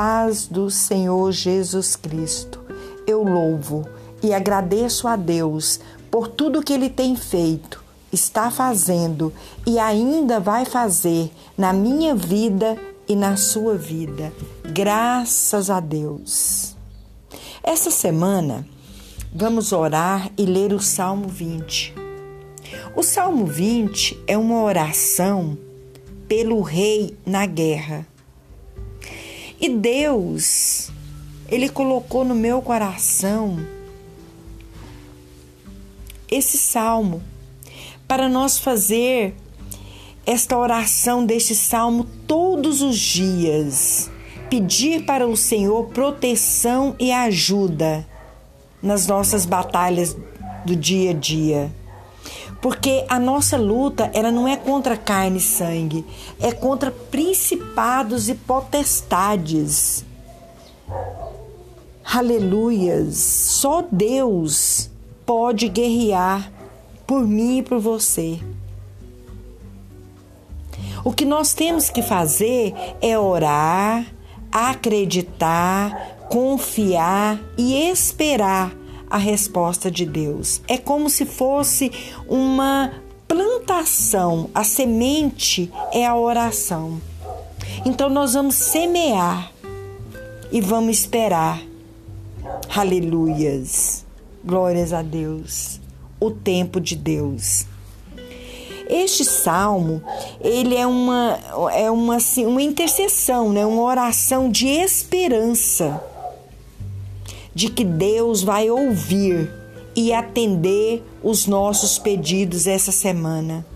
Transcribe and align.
paz 0.00 0.46
do 0.46 0.70
Senhor 0.70 1.32
Jesus 1.32 1.96
Cristo, 1.96 2.60
eu 3.04 3.24
louvo 3.24 3.84
e 4.22 4.32
agradeço 4.32 5.08
a 5.08 5.16
Deus 5.16 5.80
por 6.08 6.28
tudo 6.28 6.62
que 6.62 6.72
Ele 6.72 6.88
tem 6.88 7.16
feito, 7.16 7.82
está 8.12 8.48
fazendo 8.48 9.32
e 9.66 9.76
ainda 9.76 10.38
vai 10.38 10.64
fazer 10.64 11.32
na 11.56 11.72
minha 11.72 12.14
vida 12.14 12.78
e 13.08 13.16
na 13.16 13.36
sua 13.36 13.74
vida. 13.74 14.32
Graças 14.72 15.68
a 15.68 15.80
Deus. 15.80 16.76
Essa 17.60 17.90
semana 17.90 18.64
vamos 19.34 19.72
orar 19.72 20.30
e 20.38 20.46
ler 20.46 20.72
o 20.72 20.80
Salmo 20.80 21.26
20. 21.26 21.92
O 22.94 23.02
Salmo 23.02 23.46
20 23.46 24.16
é 24.28 24.38
uma 24.38 24.62
oração 24.62 25.58
pelo 26.28 26.60
rei 26.60 27.18
na 27.26 27.44
guerra. 27.46 28.06
E 29.60 29.68
Deus, 29.68 30.90
Ele 31.48 31.68
colocou 31.68 32.24
no 32.24 32.34
meu 32.34 32.62
coração 32.62 33.58
esse 36.30 36.58
salmo 36.58 37.22
para 38.06 38.28
nós 38.28 38.58
fazer 38.58 39.34
esta 40.24 40.56
oração 40.58 41.24
deste 41.24 41.54
salmo 41.54 42.06
todos 42.26 42.82
os 42.82 42.98
dias. 42.98 44.10
Pedir 44.50 45.04
para 45.04 45.26
o 45.26 45.36
Senhor 45.36 45.86
proteção 45.88 46.94
e 46.98 47.10
ajuda 47.10 48.06
nas 48.82 49.06
nossas 49.06 49.44
batalhas 49.44 50.16
do 50.64 50.76
dia 50.76 51.10
a 51.10 51.14
dia. 51.14 51.72
Porque 52.60 53.04
a 53.08 53.18
nossa 53.18 53.56
luta, 53.56 54.10
ela 54.12 54.32
não 54.32 54.48
é 54.48 54.56
contra 54.56 54.96
carne 54.96 55.38
e 55.38 55.40
sangue, 55.40 56.04
é 56.40 56.50
contra 56.50 56.90
principados 56.90 58.28
e 58.28 58.34
potestades. 58.34 60.04
Aleluias! 62.04 63.16
Só 63.16 63.84
Deus 63.92 64.90
pode 65.24 65.68
guerrear 65.68 66.50
por 67.06 67.26
mim 67.26 67.58
e 67.58 67.62
por 67.62 67.78
você. 67.78 68.40
O 71.04 71.12
que 71.12 71.24
nós 71.24 71.54
temos 71.54 71.90
que 71.90 72.02
fazer 72.02 72.74
é 73.00 73.16
orar, 73.16 74.04
acreditar, 74.50 76.18
confiar 76.28 77.38
e 77.56 77.88
esperar 77.88 78.74
a 79.10 79.16
resposta 79.16 79.90
de 79.90 80.04
Deus. 80.04 80.60
É 80.68 80.76
como 80.76 81.08
se 81.08 81.24
fosse 81.24 81.90
uma 82.26 82.92
plantação, 83.26 84.48
a 84.54 84.64
semente 84.64 85.70
é 85.92 86.06
a 86.06 86.16
oração. 86.16 87.00
Então 87.84 88.08
nós 88.08 88.34
vamos 88.34 88.54
semear 88.54 89.52
e 90.50 90.60
vamos 90.60 90.98
esperar. 90.98 91.60
Aleluias. 92.74 94.04
Glórias 94.44 94.92
a 94.92 95.02
Deus. 95.02 95.80
O 96.18 96.30
tempo 96.30 96.80
de 96.80 96.96
Deus. 96.96 97.66
Este 98.88 99.22
salmo, 99.22 100.02
ele 100.40 100.74
é 100.74 100.86
uma 100.86 101.38
é 101.74 101.90
uma 101.90 102.16
assim, 102.16 102.46
uma 102.46 102.62
intercessão, 102.62 103.52
né? 103.52 103.66
Uma 103.66 103.82
oração 103.82 104.50
de 104.50 104.66
esperança 104.66 106.02
de 107.58 107.68
que 107.68 107.82
Deus 107.82 108.40
vai 108.44 108.70
ouvir 108.70 109.50
e 109.96 110.12
atender 110.12 111.02
os 111.20 111.48
nossos 111.48 111.98
pedidos 111.98 112.68
essa 112.68 112.92
semana. 112.92 113.66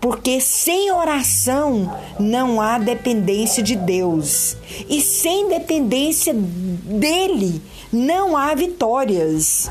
Porque 0.00 0.40
sem 0.40 0.90
oração 0.90 1.96
não 2.18 2.60
há 2.60 2.80
dependência 2.80 3.62
de 3.62 3.76
Deus. 3.76 4.56
E 4.88 5.00
sem 5.00 5.50
dependência 5.50 6.34
dele 6.34 7.62
não 7.92 8.36
há 8.36 8.52
vitórias. 8.56 9.70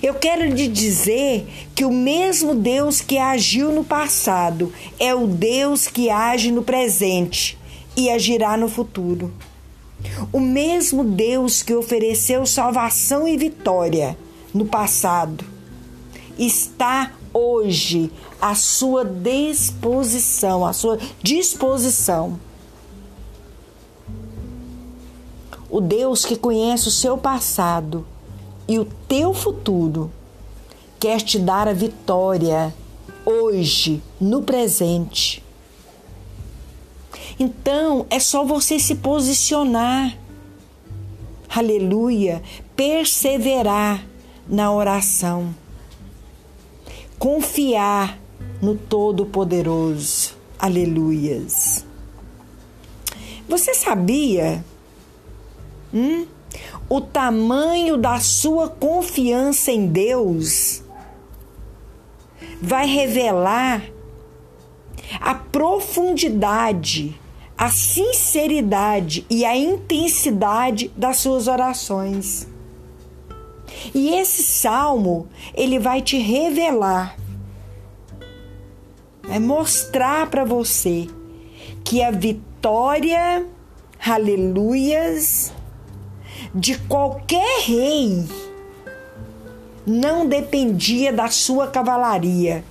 Eu 0.00 0.14
quero 0.14 0.44
lhe 0.44 0.68
dizer 0.68 1.48
que 1.74 1.84
o 1.84 1.90
mesmo 1.90 2.54
Deus 2.54 3.00
que 3.00 3.18
agiu 3.18 3.72
no 3.72 3.82
passado 3.82 4.72
é 5.00 5.12
o 5.12 5.26
Deus 5.26 5.88
que 5.88 6.10
age 6.10 6.52
no 6.52 6.62
presente 6.62 7.58
e 7.96 8.08
agirá 8.08 8.56
no 8.56 8.68
futuro. 8.68 9.32
O 10.32 10.40
mesmo 10.40 11.04
Deus 11.04 11.62
que 11.62 11.74
ofereceu 11.74 12.46
salvação 12.46 13.26
e 13.26 13.36
vitória 13.36 14.16
no 14.54 14.66
passado 14.66 15.44
está 16.38 17.12
hoje 17.32 18.10
à 18.40 18.54
sua 18.54 19.04
disposição, 19.04 20.64
à 20.64 20.72
sua 20.72 20.98
disposição. 21.22 22.38
O 25.70 25.80
Deus 25.80 26.24
que 26.24 26.36
conhece 26.36 26.88
o 26.88 26.92
seu 26.92 27.18
passado 27.18 28.06
e 28.66 28.78
o 28.78 28.86
teu 29.06 29.34
futuro 29.34 30.10
quer 30.98 31.20
te 31.20 31.38
dar 31.38 31.68
a 31.68 31.72
vitória 31.72 32.74
hoje, 33.24 34.02
no 34.20 34.42
presente. 34.42 35.44
Então 37.38 38.04
é 38.10 38.18
só 38.18 38.44
você 38.44 38.80
se 38.80 38.96
posicionar, 38.96 40.18
aleluia, 41.48 42.42
perseverar 42.74 44.04
na 44.48 44.72
oração, 44.72 45.54
confiar 47.16 48.18
no 48.60 48.76
Todo-Poderoso, 48.76 50.34
aleluias. 50.58 51.86
Você 53.48 53.72
sabia 53.72 54.64
hum, 55.94 56.26
o 56.88 57.00
tamanho 57.00 57.96
da 57.96 58.18
sua 58.18 58.68
confiança 58.68 59.70
em 59.70 59.86
Deus? 59.86 60.82
Vai 62.60 62.86
revelar 62.88 63.84
a 65.20 65.36
profundidade 65.36 67.16
a 67.58 67.70
sinceridade 67.70 69.26
e 69.28 69.44
a 69.44 69.56
intensidade 69.56 70.92
das 70.96 71.16
suas 71.16 71.48
orações. 71.48 72.46
E 73.92 74.14
esse 74.14 74.44
salmo, 74.44 75.28
ele 75.52 75.80
vai 75.80 76.00
te 76.00 76.16
revelar, 76.18 77.16
vai 79.24 79.40
mostrar 79.40 80.30
para 80.30 80.44
você 80.44 81.08
que 81.84 82.00
a 82.00 82.12
vitória, 82.12 83.44
aleluias, 84.06 85.52
de 86.54 86.78
qualquer 86.78 87.62
rei 87.64 88.24
não 89.84 90.26
dependia 90.26 91.12
da 91.12 91.28
sua 91.28 91.66
cavalaria 91.66 92.62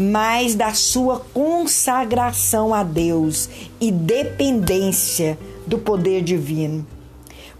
mas 0.00 0.54
da 0.54 0.72
sua 0.72 1.20
consagração 1.34 2.72
a 2.72 2.82
Deus 2.82 3.50
e 3.78 3.92
dependência 3.92 5.38
do 5.66 5.76
poder 5.76 6.22
divino. 6.22 6.86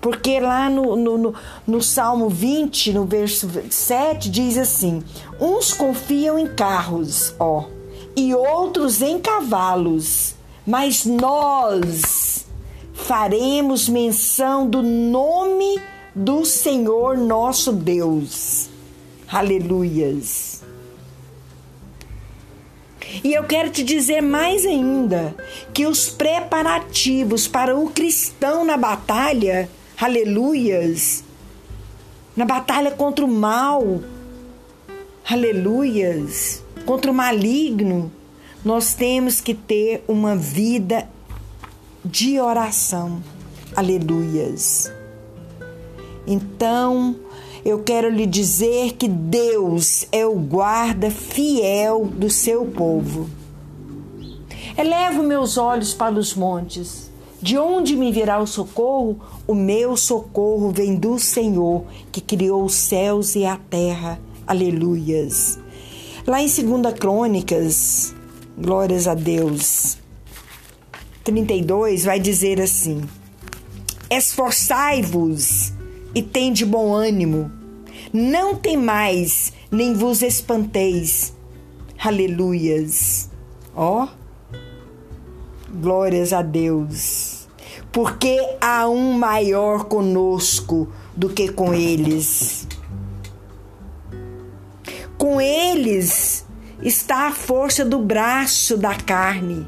Porque 0.00 0.40
lá 0.40 0.70
no, 0.70 0.96
no, 0.96 1.18
no, 1.18 1.34
no, 1.66 1.82
Salmo 1.82 2.30
20, 2.30 2.94
no 2.94 3.04
verso 3.04 3.46
7, 3.68 4.30
diz 4.30 4.56
assim: 4.56 5.04
Uns 5.38 5.74
confiam 5.74 6.38
em 6.38 6.46
carros, 6.46 7.34
ó, 7.38 7.64
e 8.16 8.34
outros 8.34 9.02
em 9.02 9.18
cavalos, 9.18 10.34
mas 10.66 11.04
nós 11.04 12.46
faremos 12.94 13.86
menção 13.86 14.66
do 14.66 14.82
nome 14.82 15.78
do 16.14 16.46
Senhor 16.46 17.18
nosso 17.18 17.70
Deus. 17.70 18.70
Aleluias. 19.30 20.59
E 23.24 23.32
eu 23.32 23.44
quero 23.44 23.70
te 23.70 23.82
dizer 23.82 24.20
mais 24.20 24.64
ainda 24.64 25.34
que 25.74 25.86
os 25.86 26.08
preparativos 26.08 27.48
para 27.48 27.76
o 27.76 27.90
cristão 27.90 28.64
na 28.64 28.76
batalha, 28.76 29.68
aleluias, 30.00 31.24
na 32.36 32.44
batalha 32.44 32.90
contra 32.92 33.24
o 33.24 33.28
mal, 33.28 34.00
aleluias, 35.28 36.62
contra 36.86 37.10
o 37.10 37.14
maligno, 37.14 38.12
nós 38.64 38.94
temos 38.94 39.40
que 39.40 39.54
ter 39.54 40.04
uma 40.06 40.36
vida 40.36 41.08
de 42.04 42.38
oração, 42.38 43.22
aleluias. 43.74 44.92
Então, 46.26 47.16
eu 47.64 47.82
quero 47.82 48.08
lhe 48.08 48.26
dizer 48.26 48.94
que 48.94 49.06
Deus 49.06 50.06
é 50.10 50.26
o 50.26 50.34
guarda 50.36 51.10
fiel 51.10 52.06
do 52.06 52.30
seu 52.30 52.64
povo. 52.64 53.28
Elevo 54.76 55.22
meus 55.22 55.58
olhos 55.58 55.92
para 55.92 56.14
os 56.14 56.34
montes. 56.34 57.10
De 57.42 57.58
onde 57.58 57.96
me 57.96 58.12
virá 58.12 58.38
o 58.38 58.46
socorro? 58.46 59.18
O 59.46 59.54
meu 59.54 59.96
socorro 59.96 60.70
vem 60.70 60.94
do 60.94 61.18
Senhor, 61.18 61.84
que 62.12 62.20
criou 62.20 62.64
os 62.64 62.74
céus 62.74 63.34
e 63.34 63.44
a 63.44 63.56
terra. 63.56 64.20
Aleluias. 64.46 65.58
Lá 66.26 66.42
em 66.42 66.46
2 66.46 66.94
Crônicas, 66.98 68.14
glórias 68.58 69.06
a 69.06 69.14
Deus. 69.14 69.98
32 71.24 72.04
vai 72.04 72.20
dizer 72.20 72.60
assim: 72.60 73.02
Esforçai-vos 74.10 75.72
e 76.14 76.22
tende 76.22 76.64
bom 76.64 76.92
ânimo, 76.92 77.50
não 78.12 78.54
temais, 78.54 79.52
nem 79.70 79.94
vos 79.94 80.22
espanteis. 80.22 81.34
Aleluias. 82.02 83.30
Ó, 83.74 84.04
oh, 84.04 84.08
glórias 85.70 86.32
a 86.32 86.42
Deus, 86.42 87.48
porque 87.92 88.38
há 88.60 88.88
um 88.88 89.12
maior 89.12 89.84
conosco 89.84 90.88
do 91.16 91.28
que 91.28 91.52
com 91.52 91.72
eles. 91.72 92.66
Com 95.16 95.40
eles 95.40 96.46
está 96.82 97.28
a 97.28 97.32
força 97.32 97.84
do 97.84 97.98
braço 97.98 98.76
da 98.76 98.94
carne, 98.94 99.66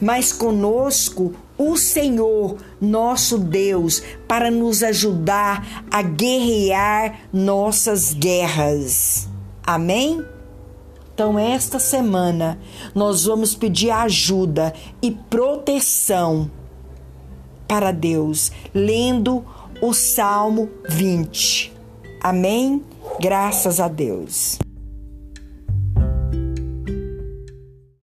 mas 0.00 0.32
conosco 0.32 1.34
o 1.58 1.76
Senhor, 1.76 2.56
nosso 2.80 3.38
Deus, 3.38 4.02
para 4.28 4.50
nos 4.50 4.82
ajudar 4.82 5.84
a 5.90 6.02
guerrear 6.02 7.20
nossas 7.32 8.12
guerras. 8.12 9.28
Amém? 9.62 10.24
Então, 11.14 11.38
esta 11.38 11.78
semana, 11.78 12.58
nós 12.94 13.24
vamos 13.24 13.54
pedir 13.54 13.90
ajuda 13.90 14.74
e 15.00 15.10
proteção 15.10 16.50
para 17.66 17.90
Deus, 17.90 18.52
lendo 18.74 19.44
o 19.80 19.94
Salmo 19.94 20.68
20. 20.88 21.72
Amém? 22.22 22.82
Graças 23.18 23.80
a 23.80 23.88
Deus. 23.88 24.58